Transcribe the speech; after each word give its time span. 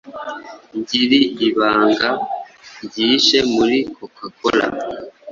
Ngiri 0.77 1.21
ibanga 1.47 2.09
ryihishe 2.85 3.39
muri 3.53 3.77
coca 3.95 4.25
cola 4.37 4.65